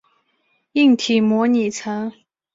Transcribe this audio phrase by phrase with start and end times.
[0.71, 2.11] 硬体模拟层。